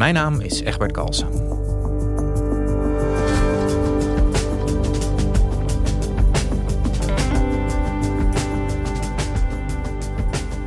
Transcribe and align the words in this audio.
Mijn 0.00 0.14
naam 0.14 0.40
is 0.40 0.60
Egbert 0.60 0.92
Kalsen. 0.92 1.28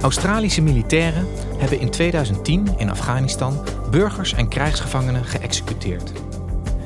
Australische 0.02 0.62
militairen 0.62 1.28
hebben 1.58 1.80
in 1.80 1.90
2010 1.90 2.68
in 2.78 2.90
Afghanistan 2.90 3.66
burgers 3.92 4.34
en 4.34 4.48
krijgsgevangenen 4.48 5.26
geëxecuteerd. 5.26 6.12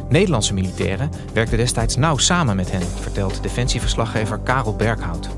Nederlandse 0.09 0.54
militairen 0.54 1.09
werkten 1.34 1.58
destijds 1.58 1.95
nauw 1.95 2.17
samen 2.17 2.56
met 2.56 2.72
hen, 2.72 2.88
vertelt 2.88 3.44
defensieverslaggever 3.44 4.39
Karel 4.39 4.76
Berghout. 4.76 5.30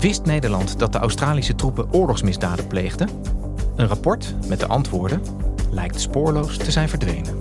Wist 0.00 0.24
Nederland 0.24 0.78
dat 0.78 0.92
de 0.92 0.98
Australische 0.98 1.54
troepen 1.54 1.92
oorlogsmisdaden 1.92 2.66
pleegden? 2.66 3.08
Een 3.76 3.86
rapport 3.86 4.34
met 4.48 4.60
de 4.60 4.66
antwoorden 4.66 5.45
lijkt 5.76 6.00
spoorloos 6.00 6.56
te 6.56 6.70
zijn 6.70 6.88
verdwenen. 6.88 7.38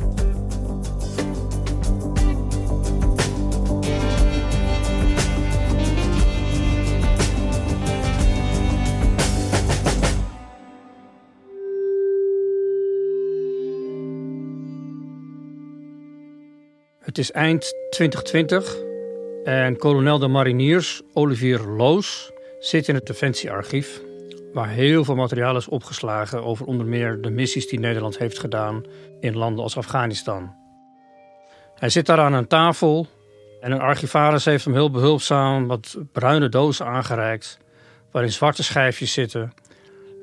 Het 16.99 17.17
is 17.17 17.31
eind 17.31 17.73
2020 17.89 18.75
en 19.43 19.77
kolonel 19.77 20.19
de 20.19 20.27
mariniers 20.27 21.01
Olivier 21.13 21.59
Loos 21.59 22.31
zit 22.59 22.87
in 22.87 22.95
het 22.95 23.05
Defensiearchief, 23.05 24.01
waar 24.55 24.69
heel 24.69 25.03
veel 25.03 25.15
materiaal 25.15 25.55
is 25.55 25.67
opgeslagen 25.67 26.43
over 26.43 26.65
onder 26.65 26.85
meer 26.85 27.21
de 27.21 27.29
missies 27.29 27.67
die 27.67 27.79
Nederland 27.79 28.17
heeft 28.17 28.39
gedaan 28.39 28.83
in 29.19 29.37
landen 29.37 29.63
als 29.63 29.77
Afghanistan. 29.77 30.55
Hij 31.75 31.89
zit 31.89 32.05
daar 32.05 32.19
aan 32.19 32.33
een 32.33 32.47
tafel 32.47 33.07
en 33.61 33.71
een 33.71 33.79
archivaris 33.79 34.45
heeft 34.45 34.65
hem 34.65 34.73
heel 34.73 34.91
behulpzaam 34.91 35.67
wat 35.67 35.97
bruine 36.11 36.49
dozen 36.49 36.85
aangereikt, 36.85 37.57
waarin 38.11 38.31
zwarte 38.31 38.63
schijfjes 38.63 39.13
zitten 39.13 39.53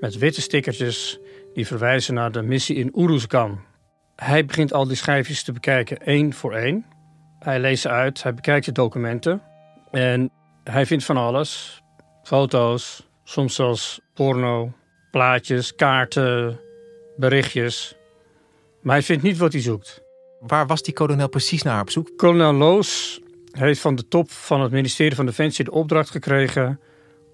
met 0.00 0.18
witte 0.18 0.40
stickertjes 0.40 1.18
die 1.54 1.66
verwijzen 1.66 2.14
naar 2.14 2.32
de 2.32 2.42
missie 2.42 2.76
in 2.76 2.92
Uruzgan. 2.94 3.60
Hij 4.16 4.44
begint 4.44 4.72
al 4.72 4.86
die 4.86 4.96
schijfjes 4.96 5.42
te 5.42 5.52
bekijken 5.52 5.98
één 5.98 6.32
voor 6.32 6.54
één. 6.54 6.86
Hij 7.38 7.60
leest 7.60 7.82
ze 7.82 7.88
uit, 7.88 8.22
hij 8.22 8.34
bekijkt 8.34 8.64
de 8.64 8.72
documenten 8.72 9.42
en 9.90 10.30
hij 10.64 10.86
vindt 10.86 11.04
van 11.04 11.16
alles. 11.16 11.82
Foto's, 12.22 13.08
soms 13.24 13.54
zelfs 13.54 14.00
porno, 14.14 14.72
plaatjes, 15.10 15.74
kaarten, 15.74 16.60
berichtjes. 17.16 17.96
Maar 18.82 18.94
hij 18.94 19.04
vindt 19.04 19.22
niet 19.22 19.38
wat 19.38 19.52
hij 19.52 19.62
zoekt. 19.62 20.02
Waar 20.40 20.66
was 20.66 20.82
die 20.82 20.94
kolonel 20.94 21.28
precies 21.28 21.62
naar 21.62 21.80
op 21.80 21.90
zoek? 21.90 22.10
Kolonel 22.16 22.52
Loos 22.52 23.20
heeft 23.50 23.80
van 23.80 23.94
de 23.94 24.08
top 24.08 24.30
van 24.30 24.60
het 24.60 24.72
ministerie 24.72 25.16
van 25.16 25.26
Defensie 25.26 25.64
de 25.64 25.70
opdracht 25.70 26.10
gekregen 26.10 26.80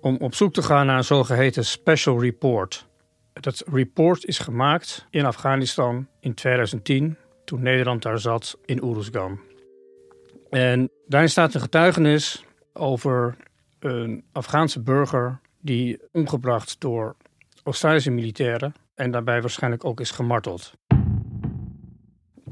om 0.00 0.16
op 0.16 0.34
zoek 0.34 0.52
te 0.52 0.62
gaan 0.62 0.86
naar 0.86 0.96
een 0.96 1.04
zogeheten 1.04 1.64
special 1.64 2.22
report. 2.22 2.86
Dat 3.32 3.64
report 3.72 4.24
is 4.24 4.38
gemaakt 4.38 5.06
in 5.10 5.24
Afghanistan 5.24 6.06
in 6.20 6.34
2010, 6.34 7.16
toen 7.44 7.62
Nederland 7.62 8.02
daar 8.02 8.18
zat 8.18 8.58
in 8.64 8.84
Uruzgan. 8.84 9.40
En 10.50 10.90
daarin 11.06 11.30
staat 11.30 11.54
een 11.54 11.60
getuigenis 11.60 12.44
over 12.72 13.36
een 13.78 14.24
Afghaanse 14.32 14.80
burger 14.80 15.40
die 15.60 15.98
omgebracht 16.12 16.80
door 16.80 17.16
Australische 17.64 18.10
militairen 18.10 18.72
en 18.94 19.10
daarbij 19.10 19.40
waarschijnlijk 19.40 19.84
ook 19.84 20.00
is 20.00 20.10
gemarteld. 20.10 20.72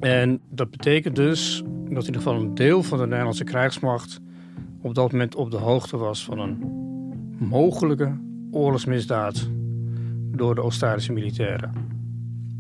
En 0.00 0.40
dat 0.48 0.70
betekent 0.70 1.16
dus 1.16 1.62
dat 1.64 1.88
in 1.88 1.94
ieder 1.96 2.14
geval 2.14 2.40
een 2.40 2.54
deel 2.54 2.82
van 2.82 2.98
de 2.98 3.06
Nederlandse 3.06 3.44
krijgsmacht 3.44 4.20
op 4.82 4.94
dat 4.94 5.12
moment 5.12 5.34
op 5.34 5.50
de 5.50 5.56
hoogte 5.56 5.96
was 5.96 6.24
van 6.24 6.38
een 6.38 6.58
mogelijke 7.38 8.18
oorlogsmisdaad 8.50 9.48
door 10.30 10.54
de 10.54 10.60
Australische 10.60 11.12
militairen. 11.12 11.72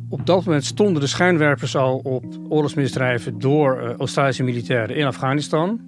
Op 0.08 0.26
dat 0.26 0.44
moment 0.44 0.64
stonden 0.64 1.00
de 1.00 1.08
schijnwerpers 1.08 1.76
al 1.76 1.98
op 1.98 2.24
oorlogsmisdrijven 2.48 3.38
door 3.38 3.78
eh, 3.78 3.96
Australische 3.96 4.42
militairen 4.42 4.96
in 4.96 5.06
Afghanistan. 5.06 5.80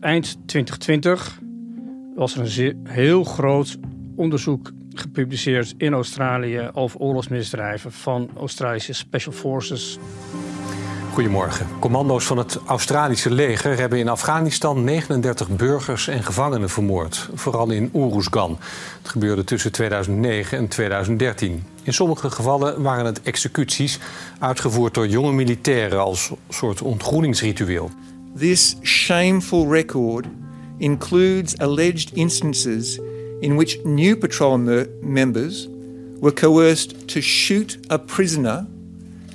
Eind 0.00 0.38
2020 0.46 1.40
was 2.14 2.34
er 2.34 2.40
een 2.40 2.46
zeer- 2.46 2.76
heel 2.84 3.24
groot 3.24 3.78
onderzoek 4.16 4.72
gepubliceerd 4.94 5.74
in 5.76 5.92
Australië 5.92 6.70
over 6.72 7.00
oorlogsmisdrijven 7.00 7.92
van 7.92 8.30
Australische 8.36 8.92
Special 8.92 9.34
Forces. 9.34 9.98
Goedemorgen. 11.12 11.66
Commando's 11.78 12.24
van 12.24 12.38
het 12.38 12.58
Australische 12.66 13.30
leger 13.30 13.78
hebben 13.78 13.98
in 13.98 14.08
Afghanistan 14.08 14.84
39 14.84 15.48
burgers 15.48 16.08
en 16.08 16.22
gevangenen 16.22 16.68
vermoord. 16.68 17.28
Vooral 17.34 17.70
in 17.70 17.90
Uruzgan. 17.94 18.58
Het 19.02 19.08
gebeurde 19.08 19.44
tussen 19.44 19.72
2009 19.72 20.58
en 20.58 20.68
2013. 20.68 21.64
In 21.82 21.92
sommige 21.92 22.30
gevallen 22.30 22.82
waren 22.82 23.04
het 23.04 23.22
executies 23.22 23.98
uitgevoerd 24.38 24.94
door 24.94 25.08
jonge 25.08 25.32
militairen 25.32 26.00
als 26.00 26.30
soort 26.48 26.82
ontgroeningsritueel. 26.82 27.90
This 28.38 28.76
shameful 28.82 29.72
record 29.72 30.26
includes 30.82 31.54
alleged 31.58 32.10
instances 32.16 32.98
in 33.40 33.56
which 33.56 33.78
new 33.84 34.16
patrol 34.16 34.58
me- 34.58 34.86
members 35.00 35.68
were 36.20 36.32
coerced 36.32 37.08
to 37.08 37.20
shoot 37.20 37.78
a 37.88 37.98
prisoner 37.98 38.66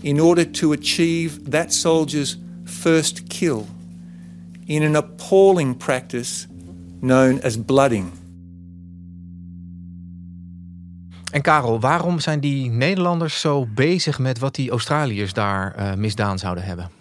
in 0.02 0.20
order 0.20 0.52
to 0.52 0.74
achieve 0.74 1.50
that 1.50 1.74
soldier's 1.74 2.38
first 2.64 3.28
kill 3.30 3.66
in 4.66 4.84
an 4.84 4.96
appalling 4.96 5.78
practice 5.78 6.48
known 7.02 7.42
as 7.42 7.66
blooding. 7.66 8.12
En 11.32 11.42
Karel, 11.42 11.80
waarom 11.80 12.20
zijn 12.20 12.40
die 12.40 12.70
Nederlanders 12.70 13.40
zo 13.40 13.68
bezig 13.76 14.20
met 14.20 14.40
wat 14.40 14.56
die 14.56 14.72
Australiërs 14.72 15.34
daar 15.34 15.76
eh, 15.76 15.94
misdaan 15.94 16.40
zouden 16.40 16.64
hebben? 16.64 16.97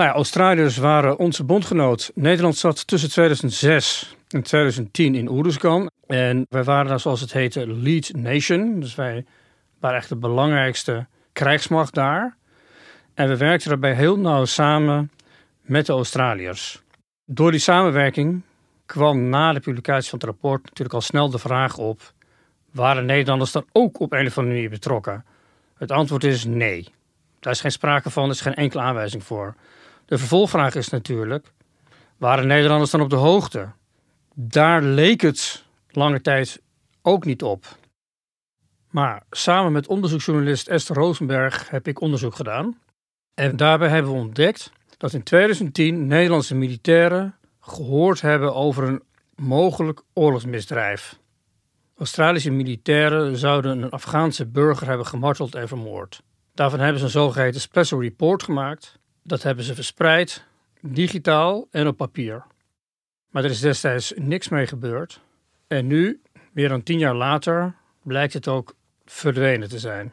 Nou 0.00 0.12
ja, 0.12 0.18
Australiërs 0.18 0.76
waren 0.76 1.18
onze 1.18 1.44
bondgenoot. 1.44 2.10
Nederland 2.14 2.56
zat 2.56 2.86
tussen 2.86 3.10
2006 3.10 4.16
en 4.28 4.42
2010 4.42 5.14
in 5.14 5.38
Uruzgan. 5.38 5.90
En 6.06 6.46
wij 6.48 6.64
waren 6.64 6.86
daar, 6.86 7.00
zoals 7.00 7.20
het 7.20 7.32
heette, 7.32 7.66
lead 7.66 8.10
nation. 8.14 8.80
Dus 8.80 8.94
wij 8.94 9.24
waren 9.80 9.96
echt 9.96 10.08
de 10.08 10.16
belangrijkste 10.16 11.06
krijgsmacht 11.32 11.94
daar. 11.94 12.36
En 13.14 13.28
we 13.28 13.36
werkten 13.36 13.68
daarbij 13.68 13.94
heel 13.94 14.18
nauw 14.18 14.44
samen 14.44 15.10
met 15.60 15.86
de 15.86 15.92
Australiërs. 15.92 16.82
Door 17.24 17.50
die 17.50 17.60
samenwerking 17.60 18.42
kwam 18.86 19.28
na 19.28 19.52
de 19.52 19.60
publicatie 19.60 20.10
van 20.10 20.18
het 20.18 20.28
rapport 20.28 20.62
natuurlijk 20.62 20.94
al 20.94 21.00
snel 21.00 21.30
de 21.30 21.38
vraag 21.38 21.78
op: 21.78 22.12
waren 22.72 23.06
Nederlanders 23.06 23.52
dan 23.52 23.66
ook 23.72 24.00
op 24.00 24.12
een 24.12 24.26
of 24.26 24.38
andere 24.38 24.54
manier 24.54 24.70
betrokken? 24.70 25.24
Het 25.76 25.90
antwoord 25.90 26.24
is 26.24 26.44
nee. 26.44 26.88
Daar 27.40 27.52
is 27.52 27.60
geen 27.60 27.72
sprake 27.72 28.10
van, 28.10 28.24
er 28.24 28.30
is 28.30 28.40
geen 28.40 28.54
enkele 28.54 28.82
aanwijzing 28.82 29.24
voor. 29.24 29.54
De 30.10 30.18
vervolgvraag 30.18 30.74
is 30.74 30.88
natuurlijk: 30.88 31.52
waren 32.16 32.46
Nederlanders 32.46 32.90
dan 32.90 33.00
op 33.00 33.10
de 33.10 33.16
hoogte? 33.16 33.72
Daar 34.34 34.82
leek 34.82 35.20
het 35.20 35.64
lange 35.90 36.20
tijd 36.20 36.62
ook 37.02 37.24
niet 37.24 37.42
op. 37.42 37.66
Maar 38.88 39.22
samen 39.30 39.72
met 39.72 39.86
onderzoeksjournalist 39.86 40.68
Esther 40.68 40.96
Rosenberg 40.96 41.70
heb 41.70 41.88
ik 41.88 42.00
onderzoek 42.00 42.34
gedaan. 42.34 42.78
En 43.34 43.56
daarbij 43.56 43.88
hebben 43.88 44.12
we 44.12 44.18
ontdekt 44.18 44.72
dat 44.96 45.12
in 45.12 45.22
2010 45.22 46.06
Nederlandse 46.06 46.54
militairen 46.54 47.34
gehoord 47.60 48.20
hebben 48.20 48.54
over 48.54 48.84
een 48.84 49.02
mogelijk 49.34 50.02
oorlogsmisdrijf. 50.12 51.18
Australische 51.96 52.50
militairen 52.50 53.36
zouden 53.36 53.82
een 53.82 53.90
Afghaanse 53.90 54.46
burger 54.46 54.86
hebben 54.86 55.06
gemarteld 55.06 55.54
en 55.54 55.68
vermoord. 55.68 56.22
Daarvan 56.54 56.80
hebben 56.80 56.98
ze 56.98 57.04
een 57.04 57.10
zogeheten 57.10 57.60
special 57.60 58.02
report 58.02 58.42
gemaakt. 58.42 58.99
Dat 59.30 59.42
hebben 59.42 59.64
ze 59.64 59.74
verspreid, 59.74 60.44
digitaal 60.80 61.66
en 61.70 61.86
op 61.86 61.96
papier. 61.96 62.44
Maar 63.30 63.44
er 63.44 63.50
is 63.50 63.60
destijds 63.60 64.12
niks 64.16 64.48
mee 64.48 64.66
gebeurd. 64.66 65.20
En 65.68 65.86
nu, 65.86 66.20
meer 66.52 66.68
dan 66.68 66.82
tien 66.82 66.98
jaar 66.98 67.14
later, 67.14 67.74
blijkt 68.02 68.32
het 68.32 68.48
ook 68.48 68.74
verdwenen 69.04 69.68
te 69.68 69.78
zijn. 69.78 70.12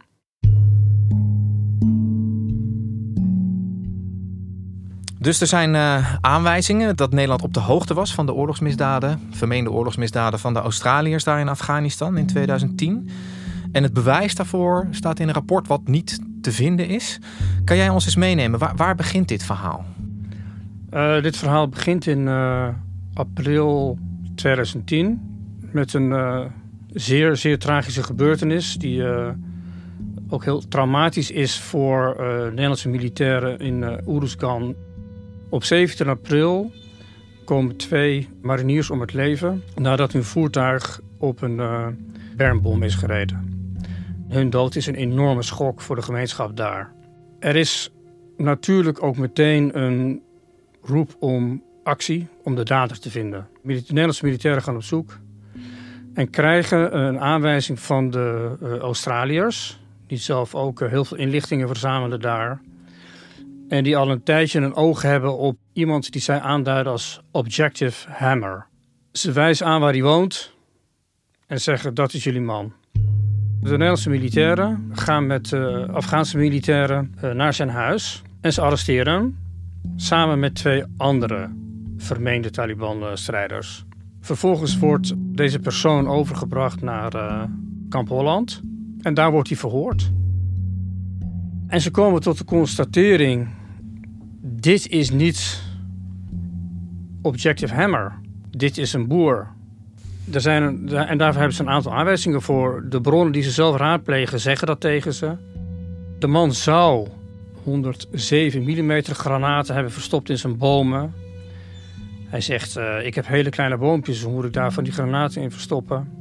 Dus 5.20 5.42
er 5.42 5.48
zijn 5.48 5.74
uh, 5.74 6.16
aanwijzingen 6.22 6.96
dat 6.96 7.12
Nederland 7.12 7.42
op 7.42 7.54
de 7.54 7.60
hoogte 7.60 7.94
was 7.94 8.14
van 8.14 8.26
de 8.26 8.34
oorlogsmisdaden, 8.34 9.22
vermeende 9.32 9.72
oorlogsmisdaden 9.72 10.40
van 10.40 10.54
de 10.54 10.60
Australiërs 10.60 11.24
daar 11.24 11.40
in 11.40 11.50
Afghanistan 11.50 12.18
in 12.18 12.28
2010. 12.28 13.10
En 13.72 13.84
het 13.84 13.94
bewijs 13.94 14.36
daarvoor 14.36 14.88
staat 14.92 15.20
in 15.20 15.28
een 15.28 15.34
rapport 15.34 15.68
wat 15.68 15.88
niet 15.88 16.20
te 16.48 16.54
vinden 16.54 16.88
is. 16.88 17.20
Kan 17.64 17.78
jij 17.78 17.90
ons 17.90 18.06
eens 18.06 18.16
meenemen? 18.16 18.60
Waar, 18.60 18.76
waar 18.76 18.96
begint 18.96 19.28
dit 19.28 19.44
verhaal? 19.44 19.86
Uh, 20.94 21.22
dit 21.22 21.38
verhaal 21.38 21.68
begint 21.68 22.08
in 22.08 22.20
uh, 22.20 22.68
april 23.14 23.98
2010 24.36 25.22
met 25.72 25.94
een 25.94 26.50
zeer, 26.94 27.36
zeer 27.36 27.60
tragische 27.60 28.04
gebeurtenis 28.04 28.78
die 28.78 29.04
ook 30.30 30.44
heel 30.44 30.68
traumatisch 30.68 31.32
is 31.32 31.60
voor 31.60 32.16
Nederlandse 32.50 32.90
militairen 32.90 33.60
in 33.60 33.82
uh, 33.82 34.16
Uruzgan. 34.16 34.76
Op 35.50 35.64
17 35.64 36.08
april 36.08 36.72
komen 37.46 37.78
twee 37.78 38.30
mariniers 38.42 38.90
om 38.90 39.02
het 39.02 39.14
leven 39.14 39.64
nadat 39.76 40.12
hun 40.12 40.24
voertuig 40.24 41.02
op 41.18 41.42
een 41.42 41.62
bermbom 42.36 42.84
is 42.84 42.96
gereden. 42.96 43.47
Hun 44.28 44.50
dood 44.50 44.76
is 44.76 44.88
een 44.88 44.96
enorme 44.96 45.42
schok 45.42 45.82
voor 45.82 45.96
de 45.96 46.02
gemeenschap 46.02 46.58
daar. 46.58 46.94
Er 47.40 47.56
is 47.56 47.92
natuurlijk 48.38 49.04
ook 49.04 49.18
meteen 49.18 49.82
een 49.82 50.22
roep 50.82 51.16
om 51.20 51.64
actie 51.84 52.28
om 52.44 52.56
de 52.56 52.64
dader 52.64 53.00
te 53.00 53.10
vinden. 53.10 53.48
De 53.64 53.74
Nederlandse 53.74 54.26
militairen 54.26 54.62
gaan 54.62 54.76
op 54.76 54.84
zoek 54.84 55.20
en 56.14 56.30
krijgen 56.30 56.98
een 56.98 57.20
aanwijzing 57.20 57.80
van 57.80 58.10
de 58.10 58.58
uh, 58.62 58.78
Australiërs, 58.78 59.80
die 60.08 60.18
zelf 60.18 60.56
ook 60.56 60.82
uh, 60.82 60.90
heel 60.90 61.06
veel 61.06 61.18
inlichtingen 61.18 61.68
verzamelen 61.68 62.20
daar. 62.20 62.62
En 63.68 63.84
die 63.84 63.98
al 63.98 64.12
een 64.12 64.24
tijdje 64.24 64.60
een 64.60 64.76
oog 64.76 65.02
hebben 65.02 65.38
op 65.38 65.58
iemand 65.74 66.12
die 66.12 66.22
zij 66.22 66.40
aanduiden 66.40 66.92
als 66.92 67.22
Objective 67.32 68.10
Hammer. 68.12 68.68
Ze 69.12 69.32
wijzen 69.32 69.66
aan 69.66 69.82
waar 69.82 69.92
hij 69.92 70.02
woont 70.02 70.56
en 71.48 71.62
zeggen 71.62 71.94
dat 71.94 72.14
is 72.14 72.24
jullie 72.24 72.42
man. 72.42 72.74
De 73.62 73.70
Nederlandse 73.70 74.10
militairen 74.10 74.90
gaan 74.92 75.28
met 75.28 75.52
uh, 75.52 75.90
Afghaanse 75.90 76.38
militairen 76.38 77.16
uh, 77.24 77.32
naar 77.32 77.54
zijn 77.54 77.70
huis 77.70 78.22
en 78.42 78.54
ze 78.54 78.62
arresteren 78.62 79.14
hem 79.14 79.38
samen 79.96 80.40
met 80.40 80.56
twee 80.56 80.84
andere 80.98 81.50
vermeende 81.98 82.50
Taliban-strijders. 82.50 83.86
Vervolgens 84.22 84.78
wordt 84.78 85.14
deze 85.18 85.60
persoon 85.60 86.08
overgebracht 86.08 86.82
naar 86.82 87.16
uh, 87.16 87.44
Kamp 87.90 88.08
Holland 88.08 88.62
en 89.02 89.14
daar 89.14 89.32
wordt 89.32 89.50
hij 89.50 89.58
verhoord. 89.58 90.12
En 91.68 91.82
ze 91.82 91.92
komen 91.92 92.22
tot 92.22 92.38
de 92.38 92.46
constatering: 92.46 93.48
dit 94.42 94.88
is 94.88 95.12
niet 95.12 95.62
Objective 97.22 97.74
Hammer. 97.74 98.20
Dit 98.50 98.78
is 98.78 98.94
een 98.94 99.08
boer. 99.08 99.56
Er 100.34 100.42
zijn 100.42 100.90
en 100.90 101.18
daarvoor 101.18 101.40
hebben 101.40 101.58
ze 101.58 101.62
een 101.62 101.70
aantal 101.70 101.94
aanwijzingen 101.94 102.42
voor. 102.42 102.86
De 102.90 103.02
bronnen 103.02 103.34
die 103.34 103.44
ze 103.44 103.52
zelf 103.52 103.78
raadplegen 103.78 104.40
zeggen 104.40 104.68
dat 104.68 104.80
tegen 104.80 105.14
ze. 105.14 105.36
De 106.20 106.28
man 106.28 106.54
zou 106.54 107.08
107 107.64 108.64
mm 108.64 109.02
granaten 109.04 109.74
hebben 109.74 109.92
verstopt 109.92 110.30
in 110.30 110.38
zijn 110.38 110.58
bomen. 110.58 111.14
Hij 112.28 112.42
zegt: 112.42 112.78
uh, 112.78 113.06
Ik 113.06 113.16
heb 113.16 113.28
hele 113.28 113.50
kleine 113.50 113.78
boompjes, 113.78 114.22
hoe 114.22 114.34
moet 114.34 114.46
ik 114.46 114.54
daar 114.54 114.74
van 114.74 114.84
die 114.84 114.94
granaten 114.94 115.42
in 115.42 115.52
verstoppen? 115.52 116.12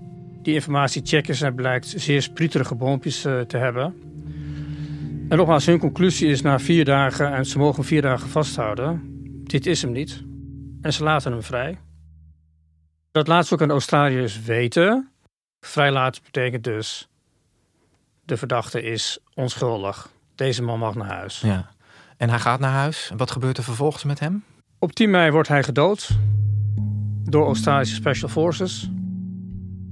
Die 0.43 0.55
informatie 0.55 1.02
checken 1.05 1.35
ze 1.35 1.52
blijkt 1.52 1.94
zeer 1.97 2.23
sprieterige 2.23 2.75
boompjes 2.75 3.26
uh, 3.26 3.41
te 3.41 3.56
hebben. 3.56 3.94
En 5.29 5.37
nogmaals, 5.37 5.67
hun 5.67 5.79
conclusie 5.79 6.29
is 6.29 6.43
na 6.43 6.59
vier 6.59 6.85
dagen, 6.85 7.32
en 7.35 7.47
ze 7.47 7.59
mogen 7.59 7.85
vier 7.85 8.02
dagen 8.02 8.29
vasthouden, 8.29 9.02
dit 9.44 9.67
is 9.67 9.82
hem 9.82 9.93
niet. 9.93 10.23
En 10.81 10.93
ze 10.93 11.02
laten 11.02 11.32
hem 11.32 11.43
vrij. 11.43 11.79
Dat 13.17 13.27
laat 13.27 13.47
ze 13.47 13.55
ook 13.55 13.61
aan 13.61 13.67
de 13.67 13.73
Australiërs 13.73 14.43
weten. 14.43 15.11
Vrijlaten 15.61 16.23
betekent 16.23 16.65
dus, 16.65 17.09
de 18.25 18.37
verdachte 18.37 18.83
is 18.83 19.19
onschuldig. 19.35 20.09
Deze 20.35 20.63
man 20.63 20.79
mag 20.79 20.95
naar 20.95 21.09
huis. 21.09 21.41
Ja. 21.41 21.71
En 22.17 22.29
hij 22.29 22.39
gaat 22.39 22.61
naar 22.61 22.73
huis. 22.73 23.11
Wat 23.17 23.31
gebeurt 23.31 23.57
er 23.57 23.65
vervolgens 23.65 24.05
met 24.05 24.21
hem? 24.21 24.45
Op 24.79 24.93
10 24.93 25.11
mei 25.11 25.31
wordt 25.31 25.49
hij 25.49 25.63
gedood 25.63 26.11
door 27.25 27.47
Australische 27.47 27.95
Special 27.95 28.29
Forces. 28.29 28.91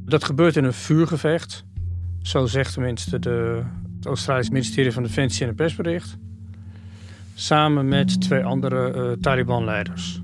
Dat 0.05 0.25
gebeurt 0.25 0.57
in 0.57 0.65
een 0.65 0.73
vuurgevecht. 0.73 1.65
Zo 2.23 2.47
zegt 2.47 2.73
tenminste 2.73 3.19
de, 3.19 3.63
het 3.97 4.07
Australische 4.07 4.53
ministerie 4.53 4.93
van 4.93 5.03
Defensie 5.03 5.43
in 5.43 5.49
een 5.49 5.55
persbericht. 5.55 6.17
Samen 7.35 7.89
met 7.89 8.21
twee 8.21 8.45
andere 8.45 8.95
uh, 8.95 9.13
Taliban-leiders. 9.13 10.23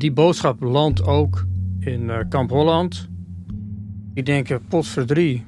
Die 0.00 0.12
boodschap 0.12 0.62
landt 0.62 1.04
ook 1.04 1.46
in 1.80 2.02
uh, 2.02 2.18
Kamp 2.28 2.50
Holland. 2.50 3.08
Die 4.14 4.24
denken, 4.24 4.64
potverdrie, 4.68 5.44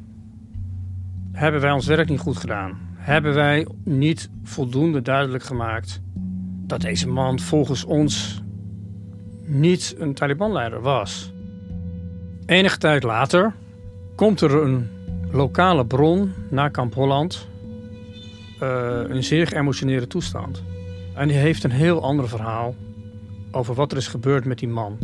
hebben 1.33 1.61
wij 1.61 1.73
ons 1.73 1.87
werk 1.87 2.09
niet 2.09 2.19
goed 2.19 2.37
gedaan? 2.37 2.79
Hebben 2.95 3.35
wij 3.35 3.67
niet 3.85 4.31
voldoende 4.43 5.03
duidelijk 5.03 5.45
gemaakt 5.45 6.01
dat 6.67 6.81
deze 6.81 7.09
man 7.09 7.41
volgens 7.41 7.85
ons 7.85 8.43
niet 9.45 9.95
een 9.99 10.15
Taliban-leider 10.15 10.81
was? 10.81 11.33
Enige 12.47 12.79
tijd 12.79 13.03
later 13.03 13.55
komt 14.17 14.41
er 14.41 14.63
een 14.63 14.89
lokale 15.31 15.87
bron 15.87 16.33
naar 16.51 16.71
Kamp 16.71 16.95
Holland. 16.95 17.49
Uh, 18.63 19.01
een 19.09 19.25
zeer 19.25 19.47
geëmotioneerde 19.47 20.07
toestand. 20.07 20.63
En 21.15 21.29
die 21.29 21.37
heeft 21.37 21.65
een 21.65 21.71
heel 21.71 22.03
ander 22.03 22.29
verhaal 22.29 22.75
over 23.53 23.75
wat 23.75 23.93
er 23.93 23.99
is 23.99 24.07
gebeurd 24.09 24.45
met 24.45 24.59
die 24.59 24.69
man. 24.69 24.99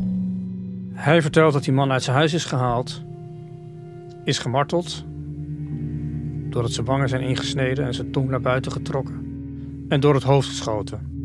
Hij 0.93 1.23
vertelt 1.23 1.53
dat 1.53 1.65
die 1.65 1.73
man 1.73 1.93
uit 1.93 2.03
zijn 2.03 2.17
huis 2.17 2.33
is 2.33 2.45
gehaald, 2.45 3.03
is 4.25 4.39
gemarteld, 4.39 5.05
doordat 6.51 6.73
zijn 6.73 6.87
wangen 6.87 7.09
zijn 7.09 7.23
ingesneden 7.23 7.85
en 7.85 7.95
zijn 7.95 8.13
tong 8.13 8.29
naar 8.29 8.41
buiten 8.41 8.73
getrokken 8.73 9.27
en 9.89 10.01
door 10.01 10.15
het 10.15 10.23
hoofd 10.23 10.49
geschoten. 10.49 11.17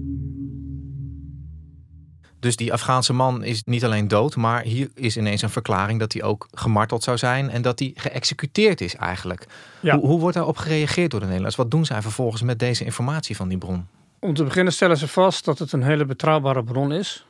Dus 2.39 2.55
die 2.55 2.73
Afghaanse 2.73 3.13
man 3.13 3.43
is 3.43 3.63
niet 3.63 3.85
alleen 3.85 4.07
dood, 4.07 4.35
maar 4.35 4.61
hier 4.61 4.89
is 4.95 5.17
ineens 5.17 5.41
een 5.41 5.49
verklaring 5.49 5.99
dat 5.99 6.13
hij 6.13 6.23
ook 6.23 6.47
gemarteld 6.51 7.03
zou 7.03 7.17
zijn 7.17 7.49
en 7.49 7.61
dat 7.61 7.79
hij 7.79 7.91
geëxecuteerd 7.95 8.81
is 8.81 8.95
eigenlijk. 8.95 9.47
Ja. 9.79 9.95
Hoe, 9.97 10.07
hoe 10.07 10.19
wordt 10.19 10.35
daarop 10.35 10.57
gereageerd 10.57 11.11
door 11.11 11.19
de 11.19 11.25
Nederlanders? 11.25 11.55
Wat 11.55 11.71
doen 11.71 11.85
zij 11.85 12.01
vervolgens 12.01 12.41
met 12.41 12.59
deze 12.59 12.85
informatie 12.85 13.35
van 13.35 13.47
die 13.47 13.57
bron? 13.57 13.85
Om 14.23 14.33
te 14.33 14.43
beginnen 14.43 14.73
stellen 14.73 14.97
ze 14.97 15.07
vast 15.07 15.45
dat 15.45 15.59
het 15.59 15.71
een 15.71 15.83
hele 15.83 16.05
betrouwbare 16.05 16.63
bron 16.63 16.91
is. 16.91 17.25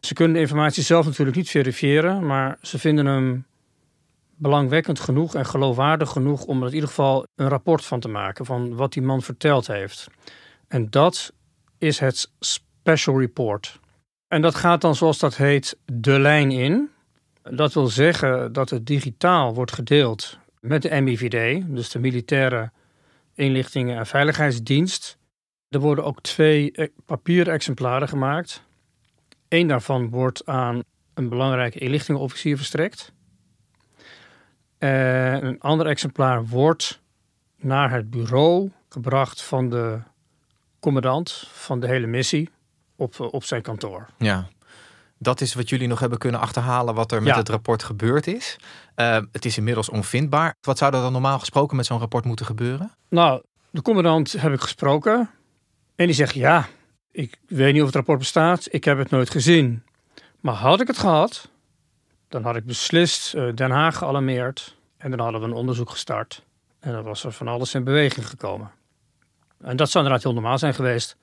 Ze 0.00 0.14
kunnen 0.14 0.34
de 0.34 0.40
informatie 0.40 0.82
zelf 0.82 1.06
natuurlijk 1.06 1.36
niet 1.36 1.50
verifiëren, 1.50 2.26
maar 2.26 2.58
ze 2.62 2.78
vinden 2.78 3.06
hem 3.06 3.46
belangwekkend 4.36 5.00
genoeg 5.00 5.34
en 5.34 5.46
geloofwaardig 5.46 6.10
genoeg 6.10 6.44
om 6.44 6.62
er 6.62 6.68
in 6.68 6.74
ieder 6.74 6.88
geval 6.88 7.26
een 7.34 7.48
rapport 7.48 7.84
van 7.84 8.00
te 8.00 8.08
maken 8.08 8.44
van 8.44 8.74
wat 8.74 8.92
die 8.92 9.02
man 9.02 9.22
verteld 9.22 9.66
heeft. 9.66 10.06
En 10.68 10.90
dat 10.90 11.32
is 11.78 11.98
het 11.98 12.30
Special 12.40 13.20
Report. 13.20 13.80
En 14.28 14.42
dat 14.42 14.54
gaat 14.54 14.80
dan, 14.80 14.94
zoals 14.94 15.18
dat 15.18 15.36
heet, 15.36 15.78
de 15.84 16.18
lijn 16.18 16.50
in. 16.50 16.90
Dat 17.42 17.74
wil 17.74 17.86
zeggen 17.86 18.52
dat 18.52 18.70
het 18.70 18.86
digitaal 18.86 19.54
wordt 19.54 19.72
gedeeld 19.72 20.38
met 20.60 20.82
de 20.82 21.00
MIVD, 21.00 21.62
dus 21.66 21.90
de 21.90 21.98
Militaire 21.98 22.70
Inlichtingen 23.34 23.98
en 23.98 24.06
Veiligheidsdienst. 24.06 25.18
Er 25.70 25.80
worden 25.80 26.04
ook 26.04 26.20
twee 26.20 26.70
e- 26.74 26.88
papieren 27.06 27.52
exemplaren 27.52 28.08
gemaakt. 28.08 28.62
Eén 29.48 29.66
daarvan 29.66 30.08
wordt 30.10 30.46
aan 30.46 30.82
een 31.14 31.28
belangrijke 31.28 31.78
inlichtingenofficier 31.78 32.56
verstrekt. 32.56 33.12
En 34.78 35.44
een 35.46 35.60
ander 35.60 35.86
exemplaar 35.86 36.46
wordt 36.46 37.00
naar 37.56 37.90
het 37.90 38.10
bureau 38.10 38.70
gebracht 38.88 39.42
van 39.42 39.68
de 39.68 39.98
commandant 40.80 41.48
van 41.52 41.80
de 41.80 41.86
hele 41.86 42.06
missie 42.06 42.50
op, 42.96 43.20
op 43.20 43.44
zijn 43.44 43.62
kantoor. 43.62 44.06
Ja. 44.18 44.48
Dat 45.18 45.40
is 45.40 45.54
wat 45.54 45.68
jullie 45.68 45.88
nog 45.88 46.00
hebben 46.00 46.18
kunnen 46.18 46.40
achterhalen 46.40 46.94
wat 46.94 47.12
er 47.12 47.22
met 47.22 47.32
Ja. 47.32 47.38
het 47.38 47.48
rapport 47.48 47.82
gebeurd 47.82 48.26
is. 48.26 48.56
Uh, 48.96 49.18
het 49.32 49.44
is 49.44 49.56
inmiddels 49.58 49.88
onvindbaar. 49.88 50.54
Wat 50.60 50.78
zou 50.78 50.94
er 50.94 51.00
dan 51.00 51.12
normaal 51.12 51.38
gesproken 51.38 51.76
met 51.76 51.86
zo'n 51.86 51.98
rapport 51.98 52.24
moeten 52.24 52.46
gebeuren? 52.46 52.92
Nou, 53.08 53.42
De 53.70 53.82
commandant 53.82 54.32
heb 54.32 54.52
ik 54.52 54.60
gesproken. 54.60 55.30
En 56.00 56.06
die 56.06 56.14
zegt, 56.14 56.34
ja, 56.34 56.68
ik 57.10 57.38
weet 57.46 57.72
niet 57.72 57.80
of 57.80 57.86
het 57.86 57.96
rapport 57.96 58.18
bestaat. 58.18 58.68
Ik 58.70 58.84
heb 58.84 58.98
het 58.98 59.10
nooit 59.10 59.30
gezien. 59.30 59.82
Maar 60.40 60.54
had 60.54 60.80
ik 60.80 60.86
het 60.86 60.98
gehad, 60.98 61.48
dan 62.28 62.42
had 62.42 62.56
ik 62.56 62.64
beslist 62.64 63.34
uh, 63.34 63.54
Den 63.54 63.70
Haag 63.70 63.96
gealarmeerd. 63.96 64.76
En 64.96 65.10
dan 65.10 65.20
hadden 65.20 65.40
we 65.40 65.46
een 65.46 65.52
onderzoek 65.52 65.90
gestart. 65.90 66.44
En 66.78 66.92
dan 66.92 67.02
was 67.02 67.24
er 67.24 67.32
van 67.32 67.48
alles 67.48 67.74
in 67.74 67.84
beweging 67.84 68.28
gekomen. 68.28 68.70
En 69.60 69.76
dat 69.76 69.90
zou 69.90 70.04
inderdaad 70.04 70.26
heel 70.26 70.40
normaal 70.40 70.58
zijn 70.58 70.74
geweest. 70.74 71.16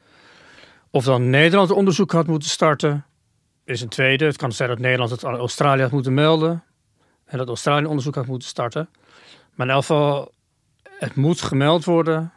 Of 0.90 1.04
dan 1.04 1.30
Nederland 1.30 1.72
onderzoek 1.72 2.12
had 2.12 2.28
moeten 2.28 2.50
starten, 2.50 3.06
is 3.64 3.82
een 3.82 3.90
tweede. 3.90 4.26
Het 4.26 4.38
kan 4.38 4.52
zijn 4.52 4.70
dat 4.70 4.80
Nederland 4.80 5.12
het 5.12 5.26
aan 5.26 5.36
Australië 5.36 5.82
had 5.82 5.92
moeten 5.92 6.14
melden. 6.14 6.64
En 7.26 7.38
dat 7.38 7.48
Australië 7.48 7.86
onderzoek 7.86 8.16
had 8.16 8.28
moeten 8.28 8.48
starten. 8.48 8.90
Maar 9.56 9.68
in 9.68 9.74
elk 9.74 9.82
geval, 9.82 10.32
het 10.84 11.16
moet 11.16 11.42
gemeld 11.42 11.86
worden 11.86 12.32